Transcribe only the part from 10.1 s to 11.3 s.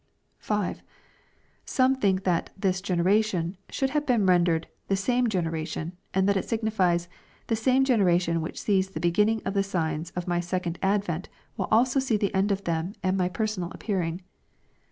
of my second ad ventj